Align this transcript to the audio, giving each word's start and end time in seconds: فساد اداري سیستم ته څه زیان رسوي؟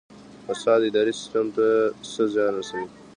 فساد 0.45 0.81
اداري 0.87 1.13
سیستم 1.19 1.45
ته 1.55 1.65
څه 2.11 2.21
زیان 2.33 2.53
رسوي؟ 2.59 2.87